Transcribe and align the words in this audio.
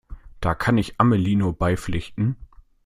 Da 0.39 0.55
kann 0.55 0.79
ich 0.79 0.99
Amelie 0.99 1.35
nur 1.35 1.55
beipflichten. 1.55 2.35